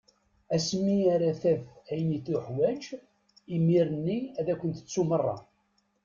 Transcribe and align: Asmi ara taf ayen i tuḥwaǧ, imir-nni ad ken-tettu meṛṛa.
Asmi 0.55 0.97
ara 1.15 1.31
taf 1.41 1.61
ayen 1.91 2.11
i 2.17 2.19
tuḥwaǧ, 2.25 2.83
imir-nni 3.55 4.19
ad 4.39 4.47
ken-tettu 4.59 5.03
meṛṛa. 5.09 5.37